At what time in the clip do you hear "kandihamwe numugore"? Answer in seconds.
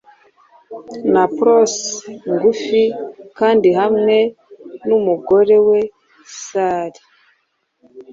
3.37-5.55